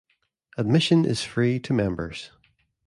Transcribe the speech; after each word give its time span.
Admission 0.57 1.05
is 1.05 1.23
free 1.23 1.59
to 1.59 1.73
members. 1.73 2.31